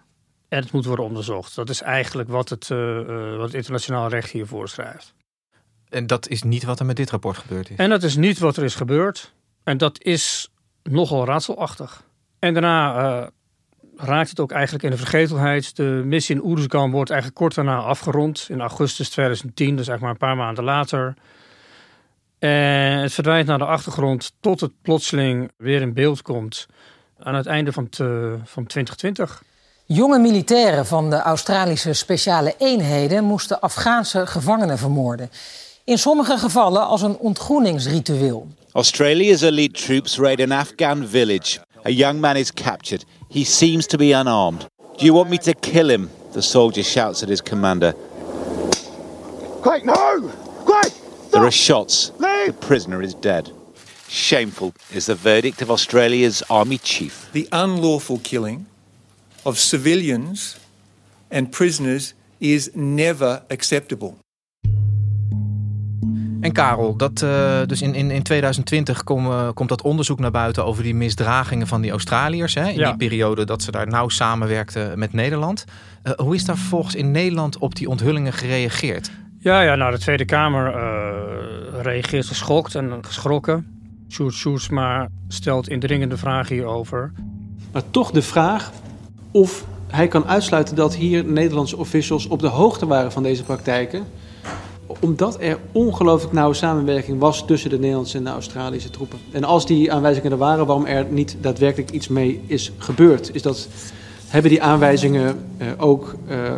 en 0.51 0.63
het 0.63 0.73
moet 0.73 0.85
worden 0.85 1.05
onderzocht. 1.05 1.55
Dat 1.55 1.69
is 1.69 1.83
eigenlijk 1.83 2.29
wat 2.29 2.49
het, 2.49 2.69
uh, 2.69 3.37
wat 3.37 3.47
het 3.47 3.55
internationaal 3.55 4.09
recht 4.09 4.31
hier 4.31 4.47
voorschrijft. 4.47 5.15
En 5.89 6.07
dat 6.07 6.29
is 6.29 6.43
niet 6.43 6.65
wat 6.65 6.81
er 6.81 6.87
met 6.87 6.97
dit 6.97 7.11
rapport 7.11 7.39
gebeurd 7.39 7.71
is? 7.71 7.77
En 7.77 7.91
dat 7.91 8.03
is 8.03 8.17
niet 8.17 8.39
wat 8.39 8.57
er 8.57 8.65
is 8.65 8.75
gebeurd. 8.75 9.35
En 9.65 9.79
dat 9.79 10.03
is 10.03 10.51
nogal 10.83 11.25
raadselachtig. 11.25 12.03
En 12.39 12.53
daarna 12.53 12.95
uh, 13.21 13.27
raakt 13.97 14.31
het 14.31 14.41
ook 14.41 14.51
eigenlijk 14.51 14.85
in 14.85 14.91
de 14.91 14.97
vergetelheid. 14.97 15.77
De 15.77 16.03
missie 16.05 16.35
in 16.35 16.45
Oeruzgan 16.45 16.91
wordt 16.91 17.11
eigenlijk 17.11 17.41
kort 17.41 17.55
daarna 17.55 17.79
afgerond. 17.79 18.47
In 18.49 18.61
augustus 18.61 19.09
2010, 19.09 19.77
dus 19.77 19.89
eigenlijk 19.89 20.01
maar 20.01 20.11
een 20.11 20.37
paar 20.37 20.45
maanden 20.45 20.65
later. 20.65 21.15
En 22.39 22.99
het 22.99 23.13
verdwijnt 23.13 23.47
naar 23.47 23.59
de 23.59 23.65
achtergrond 23.65 24.33
tot 24.41 24.61
het 24.61 24.73
plotseling 24.83 25.51
weer 25.57 25.81
in 25.81 25.95
beeld 25.95 26.23
komt 26.23 26.67
aan 27.19 27.35
het 27.35 27.47
einde 27.47 27.73
van, 27.73 27.89
van 28.45 28.67
2020. 28.67 29.43
Jonge 29.93 30.19
militairen 30.19 30.87
van 30.87 31.11
de 31.11 31.17
Australische 31.17 31.93
speciale 31.93 32.55
eenheden 32.59 33.25
moesten 33.25 33.61
Afghaanse 33.61 34.27
gevangenen 34.27 34.79
vermoorden. 34.79 35.31
In 35.85 35.99
sommige 35.99 36.39
gevallen 36.39 36.87
als 36.87 37.03
een 37.03 37.19
ontgroeningsritueel. 37.19 38.47
Australia's 38.73 39.41
elite 39.41 39.83
troops 39.87 40.19
raid 40.19 40.41
an 40.41 40.51
Afghan 40.51 41.07
village. 41.07 41.59
A 41.87 41.91
young 41.91 42.21
man 42.21 42.37
is 42.37 42.53
captured. 42.53 43.05
He 43.29 43.45
seems 43.45 43.87
to 43.87 43.99
be 43.99 44.05
unarmed. 44.05 44.67
Do 44.97 45.05
you 45.05 45.13
want 45.13 45.29
me 45.29 45.39
to 45.39 45.53
kill 45.61 45.89
him? 45.89 46.11
The 46.33 46.41
soldier 46.41 46.85
shouts 46.85 47.23
at 47.23 47.29
his 47.29 47.43
commander. 47.43 47.95
Quick, 49.61 49.85
no! 49.85 50.31
Quick! 50.65 50.93
There 51.31 51.43
are 51.43 51.53
shots. 51.53 52.13
The 52.19 52.55
prisoner 52.59 53.03
is 53.03 53.15
dead. 53.21 53.53
Shameful 54.09 54.73
is 54.95 55.05
the 55.05 55.15
verdict 55.15 55.63
of 55.63 55.71
Australia's 55.71 56.43
army 56.49 56.79
chief. 56.79 57.29
The 57.33 57.49
unlawful 57.51 58.19
killing 58.19 58.67
of 59.43 59.57
civilians 59.57 60.57
and 61.29 61.51
prisoners 61.51 62.15
is 62.39 62.69
never 62.75 63.43
acceptable. 63.49 64.15
En 66.41 66.53
Karel, 66.53 66.97
dat, 66.97 67.23
uh, 67.23 67.61
dus 67.67 67.83
in, 67.83 67.95
in, 67.95 68.11
in 68.11 68.23
2020 68.23 69.05
kom, 69.05 69.27
uh, 69.27 69.49
komt 69.55 69.69
dat 69.69 69.83
onderzoek 69.83 70.19
naar 70.19 70.31
buiten 70.31 70.65
over 70.65 70.83
die 70.83 70.95
misdragingen 70.95 71.67
van 71.67 71.81
die 71.81 71.91
Australiërs. 71.91 72.55
Hè, 72.55 72.69
in 72.69 72.79
ja. 72.79 72.89
die 72.89 72.97
periode 72.97 73.45
dat 73.45 73.63
ze 73.63 73.71
daar 73.71 73.87
nauw 73.87 74.09
samenwerkten 74.09 74.99
met 74.99 75.13
Nederland. 75.13 75.65
Uh, 76.05 76.13
hoe 76.13 76.35
is 76.35 76.45
daar 76.45 76.57
vervolgens 76.57 76.95
in 76.95 77.11
Nederland 77.11 77.59
op 77.59 77.75
die 77.75 77.89
onthullingen 77.89 78.33
gereageerd? 78.33 79.11
Ja, 79.39 79.61
ja 79.61 79.75
nou, 79.75 79.91
de 79.93 79.99
Tweede 79.99 80.25
Kamer 80.25 80.75
reageert 81.83 82.27
geschokt 82.27 82.75
en 82.75 82.99
geschrokken. 83.01 83.79
Sjoerd 84.09 84.35
Sjoerdsma 84.35 85.09
stelt 85.29 85.69
indringende 85.69 86.17
vragen 86.17 86.55
hierover. 86.55 87.13
Maar 87.73 87.91
toch 87.91 88.11
de 88.11 88.23
vraag 88.23 88.73
of 89.31 89.65
hij 89.87 90.09
kan 90.09 90.27
uitsluiten 90.27 90.77
dat 90.77 90.95
hier 90.95 91.25
Nederlandse 91.25 91.77
officials 91.77 92.27
op 92.27 92.41
de 92.41 92.49
hoogte 92.49 92.87
waren 92.87 93.13
van 93.13 93.23
deze 93.23 93.43
praktijken 93.43 94.07
omdat 95.01 95.41
er 95.41 95.59
ongelooflijk 95.73 96.33
nauwe 96.33 96.55
samenwerking 96.55 97.19
was 97.19 97.47
tussen 97.47 97.71
de 97.71 97.79
Nederlandse 97.79 98.19
en 98.19 98.25
de 98.25 98.31
Australische 98.31 98.91
troepen. 98.91 99.19
En 99.33 99.45
als 99.45 99.67
die 99.67 99.93
aanwijzingen 99.93 100.33
er 100.33 100.39
waren, 100.39 100.67
waarom 100.67 100.87
er 100.87 101.07
niet 101.11 101.37
daadwerkelijk 101.41 101.91
iets 101.91 102.09
mee 102.09 102.43
is 102.47 102.73
gebeurd, 102.79 103.35
is 103.35 103.43
dat 103.43 103.69
hebben 104.29 104.51
die 104.51 104.63
aanwijzingen 104.63 105.39
uh, 105.59 105.67
ook 105.77 106.15
uh, 106.29 106.53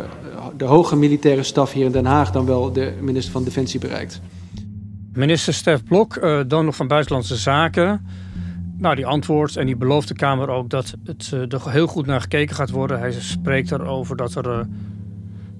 de 0.57 0.65
hoge 0.65 0.95
militaire 0.95 1.43
staf 1.43 1.71
hier 1.71 1.85
in 1.85 1.91
Den 1.91 2.05
Haag 2.05 2.31
dan 2.31 2.45
wel 2.45 2.71
de 2.71 2.93
minister 3.01 3.31
van 3.31 3.43
Defensie 3.43 3.79
bereikt. 3.79 4.21
Minister 5.13 5.53
Stef 5.53 5.83
Blok, 5.83 6.15
uh, 6.15 6.39
dan 6.47 6.65
nog 6.65 6.75
van 6.75 6.87
Buitenlandse 6.87 7.35
Zaken. 7.35 8.07
Nou, 8.83 8.95
die 8.95 9.05
antwoordt 9.05 9.57
en 9.57 9.65
die 9.65 9.75
belooft 9.75 10.07
de 10.07 10.13
Kamer 10.13 10.49
ook 10.49 10.69
dat 10.69 10.93
het 11.03 11.31
er 11.31 11.71
heel 11.71 11.87
goed 11.87 12.05
naar 12.05 12.21
gekeken 12.21 12.55
gaat 12.55 12.69
worden. 12.69 12.99
Hij 12.99 13.11
spreekt 13.11 13.71
erover 13.71 14.15
dat 14.15 14.35
er 14.35 14.67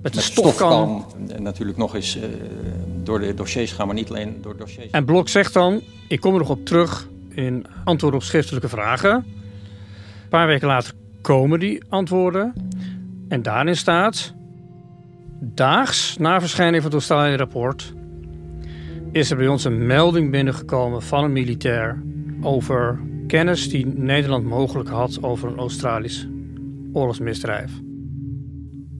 met 0.01 0.13
de 0.13 0.21
stofkam. 0.21 1.05
natuurlijk 1.37 1.77
nog 1.77 1.95
eens 1.95 2.17
uh, 2.17 2.23
door 3.03 3.19
de 3.19 3.33
dossiers 3.33 3.71
gaan, 3.71 3.85
maar 3.85 3.95
niet 3.95 4.09
alleen 4.09 4.37
door 4.41 4.57
dossiers. 4.57 4.91
En 4.91 5.05
Blok 5.05 5.29
zegt 5.29 5.53
dan, 5.53 5.81
ik 6.07 6.19
kom 6.19 6.33
er 6.33 6.39
nog 6.39 6.49
op 6.49 6.65
terug 6.65 7.07
in 7.29 7.65
antwoorden 7.83 8.19
op 8.19 8.25
schriftelijke 8.25 8.69
vragen. 8.69 9.13
Een 9.13 10.29
paar 10.29 10.47
weken 10.47 10.67
later 10.67 10.93
komen 11.21 11.59
die 11.59 11.83
antwoorden. 11.89 12.53
En 13.27 13.41
daarin 13.41 13.77
staat, 13.77 14.33
daags 15.39 16.17
na 16.17 16.39
verschijning 16.39 16.83
van 16.83 16.91
het 16.91 16.99
Australië-rapport... 16.99 17.93
is 19.11 19.31
er 19.31 19.37
bij 19.37 19.47
ons 19.47 19.63
een 19.63 19.85
melding 19.85 20.31
binnengekomen 20.31 21.01
van 21.01 21.23
een 21.23 21.33
militair... 21.33 22.03
over 22.41 22.99
kennis 23.33 23.69
die 23.69 23.85
Nederland 23.85 24.45
mogelijk 24.45 24.89
had 24.89 25.23
over 25.23 25.49
een 25.49 25.57
Australisch 25.57 26.27
oorlogsmisdrijf. 26.91 27.71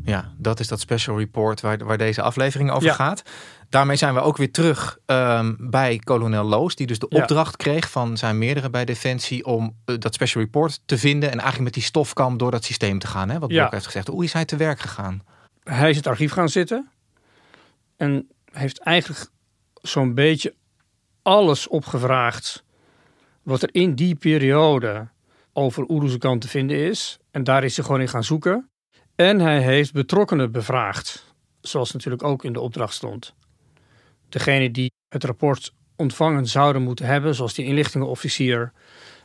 Ja, 0.04 0.34
dat 0.38 0.60
is 0.60 0.68
dat 0.68 0.80
special 0.80 1.18
report 1.18 1.62
waar, 1.62 1.86
waar 1.86 1.98
deze 1.98 2.22
aflevering 2.22 2.72
over 2.72 2.92
gaat. 2.92 3.24
Daarmee 3.70 3.96
zijn 3.96 4.14
we 4.14 4.20
ook 4.20 4.38
weer 4.38 4.52
terug 4.52 4.98
um, 5.06 5.58
bij 5.60 6.00
kolonel 6.04 6.44
Loos, 6.44 6.76
die 6.76 6.88
dus 6.88 7.00
de 7.00 7.08
opdracht 7.08 7.56
kreeg 7.56 7.90
van 7.90 8.18
zijn 8.18 8.38
meerdere 8.38 8.70
bij 8.70 8.86
Defensie 8.86 9.46
om 9.46 9.76
uh, 9.86 9.96
dat 10.00 10.14
special 10.14 10.44
report 10.44 10.82
te 10.86 10.98
vinden 10.98 11.32
en 11.32 11.40
eigenlijk 11.40 11.64
met 11.64 11.74
die 11.74 11.84
stofkam 11.84 12.38
door 12.38 12.52
dat 12.52 12.64
systeem 12.64 13.00
te 13.00 13.08
gaan. 13.08 13.30
Hè, 13.30 13.40
wat 13.40 13.50
Blok 13.50 13.72
heeft 13.72 13.86
gezegd. 13.86 14.08
Hoe 14.08 14.24
is 14.24 14.34
hij 14.34 14.46
te 14.46 14.56
werk 14.56 14.80
gegaan? 14.80 15.24
Hij 15.64 15.90
is 15.90 15.96
het 15.96 16.08
archief 16.08 16.32
gaan 16.32 16.50
zitten 16.50 16.90
en 17.98 18.28
heeft 18.52 18.80
eigenlijk 18.80 19.30
zo'n 19.82 20.14
beetje 20.14 20.54
alles 21.22 21.68
opgevraagd 21.68 22.64
wat 23.44 23.62
er 23.62 23.70
in 23.72 23.96
die 23.96 24.16
periode 24.16 25.08
over 25.54 25.90
Oeroezekant 25.90 26.42
te 26.42 26.48
vinden 26.48 26.78
is. 26.78 27.18
En 27.32 27.44
daar 27.44 27.64
is 27.64 27.76
hij 27.76 27.86
gewoon 27.86 28.02
in 28.02 28.08
gaan 28.08 28.24
zoeken. 28.24 28.70
En 29.16 29.40
hij 29.40 29.62
heeft 29.62 29.94
betrokkenen 29.94 30.52
bevraagd, 30.52 31.34
zoals 31.62 31.92
natuurlijk 31.92 32.24
ook 32.24 32.44
in 32.44 32.54
de 32.54 32.60
opdracht 32.60 32.94
stond. 32.94 33.34
Degene 34.30 34.72
die 34.72 34.92
het 35.10 35.24
rapport 35.24 35.74
ontvangen 35.96 36.48
zouden 36.48 36.82
moeten 36.82 37.06
hebben, 37.06 37.36
zoals 37.36 37.54
die 37.54 37.66
inlichtingenofficier 37.66 38.72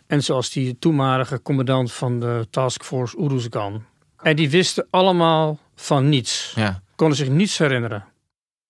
en 0.07 0.23
zoals 0.23 0.51
die 0.51 0.79
toenmalige 0.79 1.43
commandant 1.43 1.93
van 1.93 2.21
de 2.21 2.47
taskforce 2.51 3.19
Uruzgan. 3.19 3.85
En 4.23 4.37
die 4.37 4.51
wisten 4.51 4.87
allemaal 4.91 5.59
van 5.75 6.09
niets. 6.09 6.53
Ja. 6.57 6.83
Konden 6.95 7.17
zich 7.17 7.29
niets 7.29 7.59
herinneren. 7.59 8.05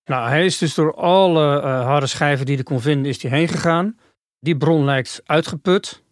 Nou, 0.04 0.28
hij 0.28 0.44
is 0.44 0.58
dus 0.58 0.74
door 0.74 0.94
alle 0.94 1.56
uh, 1.56 1.84
harde 1.84 2.06
schijven 2.06 2.46
die 2.46 2.54
hij 2.54 2.64
kon 2.64 2.80
vinden, 2.80 3.10
is 3.10 3.22
hij 3.22 3.30
heen 3.30 3.48
gegaan. 3.48 3.98
Die 4.40 4.56
bron 4.56 4.84
lijkt 4.84 5.22
uitgeput. 5.24 6.02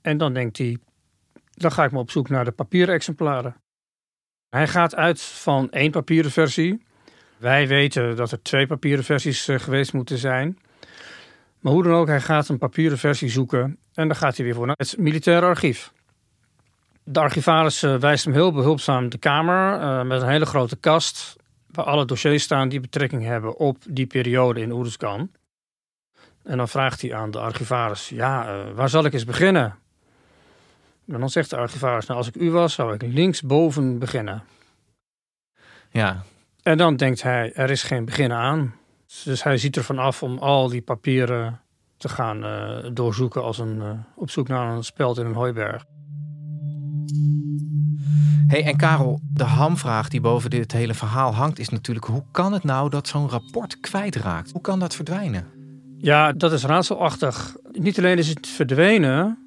En 0.00 0.18
dan 0.18 0.32
denkt 0.32 0.58
hij, 0.58 0.78
dan 1.50 1.72
ga 1.72 1.84
ik 1.84 1.90
maar 1.90 2.00
op 2.00 2.10
zoek 2.10 2.28
naar 2.28 2.44
de 2.44 2.50
papieren 2.50 2.94
exemplaren. 2.94 3.56
Hij 4.48 4.68
gaat 4.68 4.94
uit 4.94 5.20
van 5.20 5.70
één 5.70 5.90
papieren 5.90 6.30
versie. 6.30 6.84
Wij 7.36 7.68
weten 7.68 8.16
dat 8.16 8.32
er 8.32 8.42
twee 8.42 8.66
papieren 8.66 9.04
versies 9.04 9.48
uh, 9.48 9.58
geweest 9.58 9.92
moeten 9.92 10.18
zijn. 10.18 10.58
Maar 11.60 11.72
hoe 11.72 11.82
dan 11.82 11.92
ook, 11.92 12.06
hij 12.06 12.20
gaat 12.20 12.48
een 12.48 12.58
papieren 12.58 12.98
versie 12.98 13.28
zoeken 13.28 13.78
en 13.94 14.08
dan 14.08 14.16
gaat 14.16 14.36
hij 14.36 14.44
weer 14.44 14.54
voor 14.54 14.66
naar 14.66 14.76
het 14.76 14.98
militaire 14.98 15.46
archief. 15.46 15.92
De 17.02 17.20
archivaris 17.20 17.82
uh, 17.82 17.96
wijst 17.96 18.24
hem 18.24 18.34
heel 18.34 18.52
behulpzaam 18.52 19.08
de 19.08 19.18
kamer 19.18 19.80
uh, 19.80 20.02
met 20.02 20.22
een 20.22 20.28
hele 20.28 20.46
grote 20.46 20.76
kast 20.76 21.36
waar 21.66 21.84
alle 21.84 22.04
dossiers 22.04 22.42
staan 22.42 22.68
die 22.68 22.80
betrekking 22.80 23.22
hebben 23.22 23.56
op 23.56 23.76
die 23.88 24.06
periode 24.06 24.60
in 24.60 24.72
Oeruzgan. 24.72 25.30
En 26.46 26.56
dan 26.56 26.68
vraagt 26.68 27.02
hij 27.02 27.14
aan 27.14 27.30
de 27.30 27.38
archivaris, 27.38 28.08
ja, 28.08 28.62
waar 28.74 28.88
zal 28.88 29.04
ik 29.04 29.12
eens 29.12 29.24
beginnen? 29.24 29.74
En 31.06 31.20
dan 31.20 31.30
zegt 31.30 31.50
de 31.50 31.56
archivaris, 31.56 32.06
nou 32.06 32.18
als 32.18 32.28
ik 32.28 32.36
u 32.36 32.50
was, 32.50 32.74
zou 32.74 32.94
ik 32.94 33.02
linksboven 33.02 33.98
beginnen. 33.98 34.42
Ja. 35.90 36.22
En 36.62 36.78
dan 36.78 36.96
denkt 36.96 37.22
hij, 37.22 37.52
er 37.54 37.70
is 37.70 37.82
geen 37.82 38.04
begin 38.04 38.32
aan. 38.32 38.74
Dus 39.24 39.42
hij 39.42 39.58
ziet 39.58 39.76
ervan 39.76 39.98
af 39.98 40.22
om 40.22 40.38
al 40.38 40.68
die 40.68 40.82
papieren 40.82 41.60
te 41.96 42.08
gaan 42.08 42.44
uh, 42.44 42.90
doorzoeken 42.92 43.42
als 43.42 43.58
een, 43.58 43.76
uh, 43.76 43.90
op 44.14 44.30
zoek 44.30 44.48
naar 44.48 44.76
een 44.76 44.84
speld 44.84 45.18
in 45.18 45.26
een 45.26 45.34
hooiberg. 45.34 45.84
Hey, 48.46 48.64
en 48.64 48.76
Karel, 48.76 49.20
de 49.22 49.44
hamvraag 49.44 50.08
die 50.08 50.20
boven 50.20 50.50
dit 50.50 50.72
hele 50.72 50.94
verhaal 50.94 51.34
hangt 51.34 51.58
is 51.58 51.68
natuurlijk... 51.68 52.06
hoe 52.06 52.24
kan 52.30 52.52
het 52.52 52.64
nou 52.64 52.90
dat 52.90 53.08
zo'n 53.08 53.28
rapport 53.28 53.80
kwijtraakt? 53.80 54.52
Hoe 54.52 54.60
kan 54.60 54.78
dat 54.78 54.94
verdwijnen? 54.94 55.55
Ja, 55.98 56.32
dat 56.32 56.52
is 56.52 56.64
raadselachtig. 56.64 57.56
Niet 57.72 57.98
alleen 57.98 58.18
is 58.18 58.28
het 58.28 58.46
verdwenen... 58.46 59.38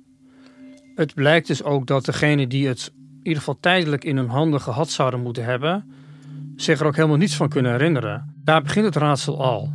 Het 0.96 1.14
blijkt 1.14 1.48
dus 1.48 1.64
ook 1.64 1.88
dat 1.88 2.06
degene 2.06 2.48
die 2.48 2.68
het 2.68 2.92
ieder 3.24 3.38
geval 3.38 3.58
tijdelijk 3.60 4.04
in 4.04 4.18
hun 4.18 4.30
handen 4.30 4.62
gehad 4.62 4.90
zouden 4.90 5.22
moeten 5.22 5.44
hebben, 5.44 5.92
zich 6.56 6.80
er 6.80 6.86
ook 6.86 6.96
helemaal 6.96 7.18
niets 7.18 7.36
van 7.36 7.50
kunnen 7.50 7.72
herinneren. 7.72 8.34
Daar 8.44 8.62
begint 8.62 8.86
het 8.86 8.96
raadsel 8.96 9.44
al. 9.44 9.74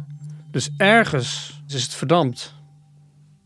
Dus 0.50 0.70
ergens 0.76 1.62
is 1.68 1.82
het 1.82 1.94
verdampt. 1.94 2.54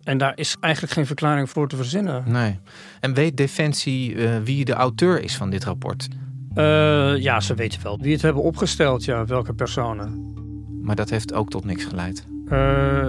En 0.02 0.18
daar 0.18 0.32
is 0.36 0.56
eigenlijk 0.60 0.92
geen 0.92 1.06
verklaring 1.06 1.50
voor 1.50 1.68
te 1.68 1.76
verzinnen. 1.76 2.24
Nee. 2.26 2.58
En 3.00 3.14
weet 3.14 3.36
Defensie 3.36 4.14
uh, 4.14 4.36
wie 4.44 4.64
de 4.64 4.72
auteur 4.72 5.22
is 5.22 5.36
van 5.36 5.50
dit 5.50 5.64
rapport? 5.64 6.08
Uh, 6.54 7.16
ja, 7.16 7.40
ze 7.40 7.54
weten 7.54 7.82
wel 7.82 7.98
wie 7.98 8.12
het 8.12 8.22
hebben 8.22 8.42
opgesteld, 8.42 9.04
ja, 9.04 9.24
welke 9.24 9.54
personen. 9.54 10.32
Maar 10.82 10.96
dat 10.96 11.10
heeft 11.10 11.32
ook 11.32 11.50
tot 11.50 11.64
niks 11.64 11.84
geleid? 11.84 12.26
Uh, 12.52 13.06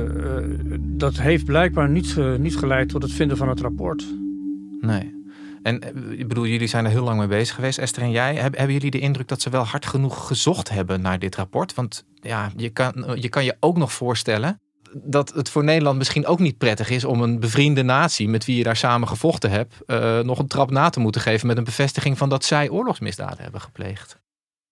dat 0.79 1.17
heeft 1.17 1.45
blijkbaar 1.45 1.89
niet, 1.89 2.15
niet 2.37 2.57
geleid 2.57 2.89
tot 2.89 3.01
het 3.01 3.11
vinden 3.11 3.37
van 3.37 3.49
het 3.49 3.59
rapport. 3.59 4.05
Nee. 4.79 5.17
En 5.63 5.81
ik 6.19 6.27
bedoel, 6.27 6.45
jullie 6.45 6.67
zijn 6.67 6.85
er 6.85 6.91
heel 6.91 7.03
lang 7.03 7.17
mee 7.17 7.27
bezig 7.27 7.55
geweest, 7.55 7.77
Esther 7.77 8.03
en 8.03 8.11
jij. 8.11 8.35
Hebben 8.35 8.71
jullie 8.71 8.91
de 8.91 8.99
indruk 8.99 9.27
dat 9.27 9.41
ze 9.41 9.49
wel 9.49 9.63
hard 9.63 9.85
genoeg 9.85 10.27
gezocht 10.27 10.69
hebben 10.69 11.01
naar 11.01 11.19
dit 11.19 11.35
rapport? 11.35 11.73
Want 11.73 12.05
ja, 12.13 12.51
je 12.55 12.69
kan 12.69 13.05
je, 13.15 13.29
kan 13.29 13.43
je 13.43 13.55
ook 13.59 13.77
nog 13.77 13.93
voorstellen 13.93 14.59
dat 14.93 15.33
het 15.33 15.49
voor 15.49 15.63
Nederland 15.63 15.97
misschien 15.97 16.25
ook 16.25 16.39
niet 16.39 16.57
prettig 16.57 16.89
is 16.89 17.05
om 17.05 17.21
een 17.21 17.39
bevriende 17.39 17.83
natie 17.83 18.29
met 18.29 18.45
wie 18.45 18.57
je 18.57 18.63
daar 18.63 18.75
samen 18.75 19.07
gevochten 19.07 19.49
hebt, 19.49 19.75
uh, 19.87 20.19
nog 20.19 20.39
een 20.39 20.47
trap 20.47 20.71
na 20.71 20.89
te 20.89 20.99
moeten 20.99 21.21
geven 21.21 21.47
met 21.47 21.57
een 21.57 21.63
bevestiging 21.63 22.17
van 22.17 22.29
dat 22.29 22.45
zij 22.45 22.69
oorlogsmisdaden 22.69 23.43
hebben 23.43 23.61
gepleegd. 23.61 24.17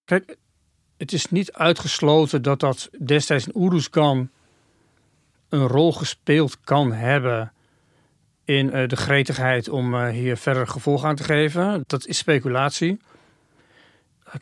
Kijk, 0.05 0.37
het 0.97 1.13
is 1.13 1.29
niet 1.29 1.53
uitgesloten 1.53 2.41
dat 2.41 2.59
dat 2.59 2.89
destijds 2.99 3.47
in 3.47 3.55
Oeruzgan 3.55 4.29
een 5.49 5.67
rol 5.67 5.93
gespeeld 5.93 6.59
kan 6.59 6.91
hebben 6.91 7.53
in 8.43 8.65
uh, 8.65 8.87
de 8.87 8.95
gretigheid 8.95 9.69
om 9.69 9.93
uh, 9.93 10.07
hier 10.09 10.37
verder 10.37 10.67
gevolg 10.67 11.03
aan 11.03 11.15
te 11.15 11.23
geven. 11.23 11.83
Dat 11.87 12.05
is 12.05 12.17
speculatie. 12.17 12.99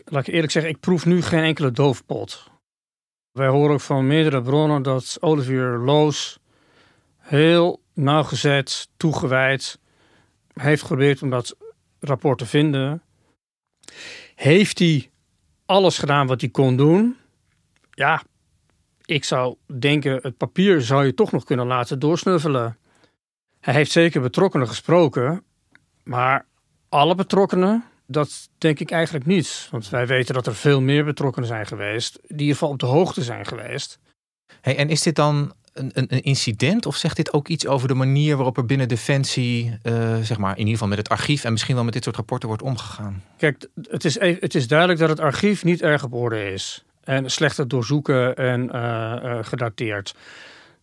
Laat 0.05 0.27
ik 0.27 0.33
eerlijk 0.33 0.51
zeggen, 0.51 0.71
ik 0.71 0.79
proef 0.79 1.05
nu 1.05 1.21
geen 1.21 1.43
enkele 1.43 1.71
doofpot. 1.71 2.50
Wij 3.31 3.47
horen 3.47 3.74
ook 3.74 3.81
van 3.81 4.07
meerdere 4.07 4.41
bronnen 4.41 4.81
dat 4.81 5.17
Olivier 5.19 5.77
Loos 5.77 6.39
heel 7.17 7.81
nauwgezet, 7.93 8.89
toegewijd 8.97 9.79
heeft 10.53 10.81
geprobeerd 10.81 11.21
om 11.21 11.29
dat 11.29 11.55
rapport 12.00 12.38
te 12.38 12.45
vinden. 12.45 13.01
Heeft 14.35 14.79
hij 14.79 15.09
alles 15.65 15.97
gedaan 15.97 16.27
wat 16.27 16.41
hij 16.41 16.50
kon 16.50 16.75
doen? 16.75 17.17
Ja, 17.91 18.24
ik 19.05 19.24
zou 19.24 19.55
denken, 19.79 20.19
het 20.21 20.38
papier 20.38 20.81
zou 20.81 21.05
je 21.05 21.13
toch 21.13 21.31
nog 21.31 21.43
kunnen 21.43 21.67
laten 21.67 22.00
doorsnuffelen. 22.00 22.77
Hij 23.59 23.74
heeft 23.74 23.91
zeker 23.91 24.21
betrokkenen 24.21 24.67
gesproken, 24.67 25.43
maar 26.03 26.45
alle 26.89 27.15
betrokkenen 27.15 27.83
dat 28.07 28.50
denk 28.57 28.79
ik 28.79 28.91
eigenlijk 28.91 29.25
niet. 29.25 29.67
Want 29.71 29.89
wij 29.89 30.07
weten 30.07 30.33
dat 30.33 30.47
er 30.47 30.55
veel 30.55 30.81
meer 30.81 31.05
betrokkenen 31.05 31.47
zijn 31.47 31.65
geweest. 31.65 32.13
Die 32.13 32.31
in 32.31 32.39
ieder 32.39 32.53
geval 32.53 32.69
op 32.69 32.79
de 32.79 32.85
hoogte 32.85 33.24
zijn 33.24 33.45
geweest. 33.45 34.00
Hey, 34.62 34.77
en 34.77 34.89
is 34.89 35.01
dit 35.01 35.15
dan 35.15 35.53
een, 35.74 35.91
een, 35.93 36.21
incident? 36.21 36.85
Of 36.85 36.95
zegt 36.95 37.15
dit 37.15 37.33
ook 37.33 37.47
iets 37.47 37.67
over 37.67 37.88
de 37.88 37.93
manier 37.93 38.35
waarop 38.35 38.57
er 38.57 38.65
binnen 38.65 38.88
Defensie, 38.88 39.77
uh, 39.83 40.17
zeg 40.21 40.38
maar, 40.38 40.51
in 40.51 40.57
ieder 40.57 40.74
geval 40.74 40.88
met 40.88 40.97
het 40.97 41.09
archief 41.09 41.43
en 41.43 41.51
misschien 41.51 41.75
wel 41.75 41.83
met 41.83 41.93
dit 41.93 42.03
soort 42.03 42.15
rapporten 42.15 42.47
wordt 42.47 42.63
omgegaan? 42.63 43.24
Kijk, 43.38 43.67
het 43.89 44.05
is, 44.05 44.19
het 44.19 44.55
is 44.55 44.67
duidelijk 44.67 45.00
dat 45.00 45.09
het 45.09 45.19
archief 45.19 45.63
niet 45.63 45.81
erg 45.81 46.03
op 46.03 46.13
orde 46.13 46.51
is. 46.51 46.83
En 47.05 47.31
slecht 47.31 47.69
doorzoeken 47.69 48.35
en 48.35 48.69
uh, 48.75 48.81
uh, 49.24 49.38
gedateerd. 49.41 50.15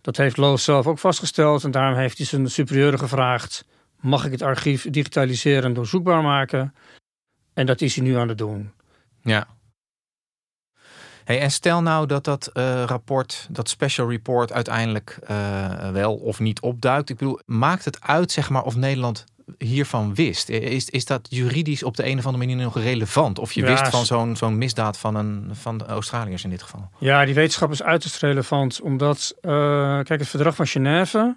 Dat 0.00 0.16
heeft 0.16 0.36
Loos 0.36 0.64
zelf 0.64 0.86
ook 0.86 0.98
vastgesteld. 0.98 1.64
En 1.64 1.70
daarom 1.70 1.98
heeft 1.98 2.16
hij 2.16 2.26
zijn 2.26 2.50
superieuren 2.50 2.98
gevraagd: 2.98 3.64
mag 4.00 4.24
ik 4.24 4.32
het 4.32 4.42
archief 4.42 4.90
digitaliseren 4.90 5.64
en 5.64 5.74
doorzoekbaar 5.74 6.22
maken? 6.22 6.74
En 7.54 7.66
dat 7.66 7.80
is 7.80 7.96
hij 7.96 8.04
nu 8.04 8.16
aan 8.16 8.28
het 8.28 8.38
doen. 8.38 8.72
Ja. 9.22 9.46
Hey, 11.24 11.40
en 11.40 11.50
stel 11.50 11.82
nou 11.82 12.06
dat 12.06 12.24
dat 12.24 12.50
uh, 12.54 12.84
rapport, 12.84 13.46
dat 13.50 13.68
special 13.68 14.10
report, 14.10 14.52
uiteindelijk 14.52 15.18
wel 15.92 16.14
of 16.14 16.40
niet 16.40 16.60
opduikt. 16.60 17.10
Ik 17.10 17.16
bedoel, 17.16 17.40
maakt 17.46 17.84
het 17.84 18.00
uit, 18.00 18.32
zeg 18.32 18.50
maar, 18.50 18.62
of 18.62 18.76
Nederland 18.76 19.24
hiervan 19.58 20.14
wist? 20.14 20.48
Is, 20.48 20.90
is 20.90 21.04
dat 21.04 21.26
juridisch 21.30 21.82
op 21.82 21.96
de 21.96 22.06
een 22.06 22.18
of 22.18 22.26
andere 22.26 22.44
manier 22.46 22.64
nog 22.64 22.78
relevant? 22.78 23.38
Of 23.38 23.52
je 23.52 23.60
ja, 23.60 23.66
wist 23.66 23.88
van 23.88 24.06
zo'n 24.06 24.36
zo'n 24.36 24.58
misdaad 24.58 24.98
van, 24.98 25.14
een, 25.14 25.50
van 25.52 25.78
de 25.78 25.84
Australiërs 25.84 26.44
in 26.44 26.50
dit 26.50 26.62
geval? 26.62 26.90
Ja, 26.98 27.24
die 27.24 27.34
wetenschap 27.34 27.70
is 27.70 27.82
uiterst 27.82 28.20
relevant. 28.20 28.80
Omdat, 28.80 29.34
uh, 29.40 29.52
kijk, 30.02 30.20
het 30.20 30.28
verdrag 30.28 30.54
van 30.54 30.66
Genève, 30.66 31.36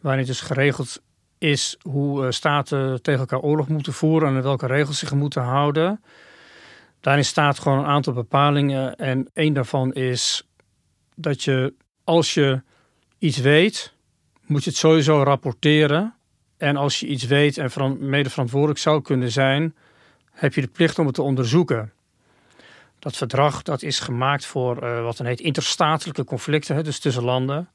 waarin 0.00 0.20
het 0.20 0.30
dus 0.30 0.40
geregeld 0.40 1.02
is 1.38 1.76
hoe 1.82 2.32
staten 2.32 3.02
tegen 3.02 3.20
elkaar 3.20 3.40
oorlog 3.40 3.68
moeten 3.68 3.92
voeren 3.92 4.36
en 4.36 4.42
welke 4.42 4.66
regels 4.66 4.98
zich 4.98 5.12
moeten 5.12 5.42
houden. 5.42 6.02
Daarin 7.00 7.24
staat 7.24 7.58
gewoon 7.58 7.78
een 7.78 7.84
aantal 7.84 8.12
bepalingen 8.12 8.96
en 8.96 9.30
één 9.32 9.52
daarvan 9.52 9.92
is 9.92 10.46
dat 11.14 11.42
je 11.42 11.74
als 12.04 12.34
je 12.34 12.62
iets 13.18 13.38
weet, 13.38 13.94
moet 14.46 14.64
je 14.64 14.70
het 14.70 14.78
sowieso 14.78 15.22
rapporteren. 15.22 16.14
En 16.56 16.76
als 16.76 17.00
je 17.00 17.06
iets 17.06 17.24
weet 17.24 17.58
en 17.58 18.08
mede 18.08 18.30
verantwoordelijk 18.30 18.78
zou 18.78 19.02
kunnen 19.02 19.30
zijn, 19.30 19.74
heb 20.32 20.54
je 20.54 20.60
de 20.60 20.66
plicht 20.66 20.98
om 20.98 21.06
het 21.06 21.14
te 21.14 21.22
onderzoeken. 21.22 21.92
Dat 22.98 23.16
verdrag 23.16 23.62
dat 23.62 23.82
is 23.82 23.98
gemaakt 23.98 24.46
voor 24.46 24.82
uh, 24.82 25.02
wat 25.02 25.16
dan 25.16 25.26
heet 25.26 25.40
interstatelijke 25.40 26.24
conflicten, 26.24 26.76
hè, 26.76 26.82
dus 26.82 26.98
tussen 26.98 27.24
landen. 27.24 27.68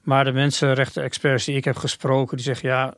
Maar 0.00 0.24
de 0.24 0.32
mensenrechten-experts 0.32 1.44
die 1.44 1.56
ik 1.56 1.64
heb 1.64 1.76
gesproken, 1.76 2.36
die 2.36 2.46
zeggen 2.46 2.68
ja, 2.68 2.94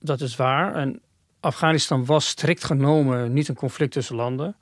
dat 0.00 0.20
is 0.20 0.36
waar. 0.36 0.74
En 0.74 1.00
Afghanistan 1.40 2.04
was 2.04 2.28
strikt 2.28 2.64
genomen 2.64 3.32
niet 3.32 3.48
een 3.48 3.54
conflict 3.54 3.92
tussen 3.92 4.16
landen. 4.16 4.56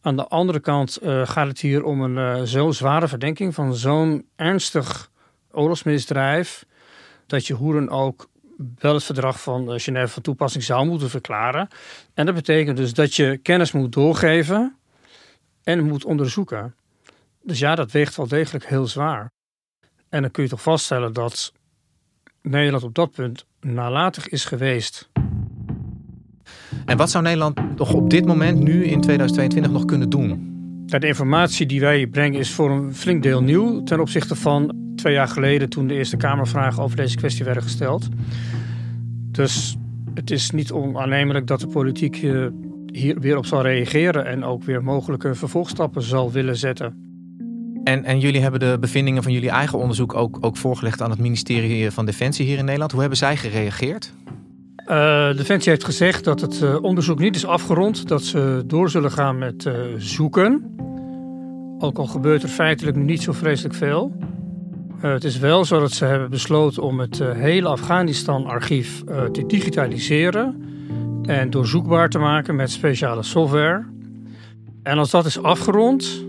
Aan 0.00 0.16
de 0.16 0.28
andere 0.28 0.60
kant 0.60 0.98
uh, 1.02 1.26
gaat 1.26 1.46
het 1.46 1.60
hier 1.60 1.84
om 1.84 2.02
een 2.02 2.38
uh, 2.38 2.42
zo 2.42 2.70
zware 2.70 3.08
verdenking 3.08 3.54
van 3.54 3.74
zo'n 3.74 4.26
ernstig 4.36 5.10
oorlogsmisdrijf. 5.52 6.66
dat 7.26 7.46
je 7.46 7.54
hoe 7.54 7.74
dan 7.74 7.90
ook 7.90 8.28
wel 8.78 8.94
het 8.94 9.04
verdrag 9.04 9.42
van 9.42 9.72
uh, 9.72 9.80
Genève 9.80 10.08
van 10.08 10.22
toepassing 10.22 10.64
zou 10.64 10.86
moeten 10.86 11.10
verklaren. 11.10 11.68
En 12.14 12.26
dat 12.26 12.34
betekent 12.34 12.76
dus 12.76 12.94
dat 12.94 13.14
je 13.14 13.36
kennis 13.36 13.72
moet 13.72 13.92
doorgeven 13.92 14.76
en 15.62 15.84
moet 15.84 16.04
onderzoeken. 16.04 16.74
Dus 17.42 17.58
ja, 17.58 17.74
dat 17.74 17.92
weegt 17.92 18.16
wel 18.16 18.28
degelijk 18.28 18.66
heel 18.66 18.86
zwaar. 18.86 19.32
En 20.08 20.22
dan 20.22 20.30
kun 20.30 20.42
je 20.42 20.48
toch 20.48 20.62
vaststellen 20.62 21.12
dat 21.12 21.52
Nederland 22.42 22.84
op 22.84 22.94
dat 22.94 23.10
punt 23.10 23.46
nalatig 23.60 24.28
is 24.28 24.44
geweest. 24.44 25.08
En 26.84 26.96
wat 26.96 27.10
zou 27.10 27.24
Nederland 27.24 27.76
nog 27.76 27.92
op 27.92 28.10
dit 28.10 28.26
moment, 28.26 28.58
nu 28.58 28.84
in 28.84 29.00
2022, 29.00 29.72
nog 29.72 29.84
kunnen 29.84 30.10
doen? 30.10 30.48
de 30.98 31.06
informatie 31.06 31.66
die 31.66 31.80
wij 31.80 32.06
brengen 32.06 32.38
is 32.38 32.50
voor 32.50 32.70
een 32.70 32.94
flink 32.94 33.22
deel 33.22 33.42
nieuw 33.42 33.82
ten 33.82 34.00
opzichte 34.00 34.36
van 34.36 34.74
twee 35.00 35.14
jaar 35.14 35.28
geleden 35.28 35.68
toen 35.68 35.86
de 35.86 35.94
Eerste 35.94 36.16
Kamervragen 36.16 36.82
over 36.82 36.96
deze 36.96 37.16
kwestie 37.16 37.44
werden 37.44 37.62
gesteld. 37.62 38.08
Dus 39.30 39.76
het 40.14 40.30
is 40.30 40.50
niet 40.50 40.72
onaannemelijk 40.72 41.46
dat 41.46 41.60
de 41.60 41.66
politiek 41.66 42.22
eh, 42.22 42.46
hier 42.86 43.20
weer 43.20 43.36
op 43.36 43.46
zal 43.46 43.62
reageren 43.62 44.26
en 44.26 44.44
ook 44.44 44.64
weer 44.64 44.82
mogelijke 44.82 45.34
vervolgstappen 45.34 46.02
zal 46.02 46.32
willen 46.32 46.56
zetten. 46.56 47.08
En, 47.84 48.04
en 48.04 48.20
jullie 48.20 48.40
hebben 48.40 48.60
de 48.60 48.76
bevindingen 48.80 49.22
van 49.22 49.32
jullie 49.32 49.50
eigen 49.50 49.78
onderzoek 49.78 50.14
ook, 50.14 50.38
ook 50.40 50.56
voorgelegd 50.56 51.02
aan 51.02 51.10
het 51.10 51.18
ministerie 51.18 51.90
van 51.90 52.06
Defensie 52.06 52.46
hier 52.46 52.58
in 52.58 52.64
Nederland. 52.64 52.90
Hoe 52.90 53.00
hebben 53.00 53.18
zij 53.18 53.36
gereageerd? 53.36 54.12
Uh, 54.86 55.36
Defensie 55.36 55.70
heeft 55.70 55.84
gezegd 55.84 56.24
dat 56.24 56.40
het 56.40 56.60
uh, 56.62 56.82
onderzoek 56.82 57.18
niet 57.18 57.36
is 57.36 57.46
afgerond, 57.46 58.08
dat 58.08 58.22
ze 58.22 58.62
door 58.66 58.90
zullen 58.90 59.12
gaan 59.12 59.38
met 59.38 59.64
uh, 59.64 59.74
zoeken. 59.96 60.74
Ook 61.78 61.98
al 61.98 62.06
gebeurt 62.06 62.42
er 62.42 62.48
feitelijk 62.48 62.96
niet 62.96 63.22
zo 63.22 63.32
vreselijk 63.32 63.74
veel. 63.74 64.12
Het 65.00 65.24
is 65.24 65.38
wel 65.38 65.64
zo 65.64 65.80
dat 65.80 65.92
ze 65.92 66.04
hebben 66.04 66.30
besloten 66.30 66.82
om 66.82 67.00
het 67.00 67.18
hele 67.18 67.68
Afghanistan-archief 67.68 69.02
te 69.32 69.46
digitaliseren 69.46 70.64
en 71.22 71.50
doorzoekbaar 71.50 72.08
te 72.08 72.18
maken 72.18 72.56
met 72.56 72.70
speciale 72.70 73.22
software. 73.22 73.86
En 74.82 74.98
als 74.98 75.10
dat 75.10 75.26
is 75.26 75.42
afgerond, 75.42 76.24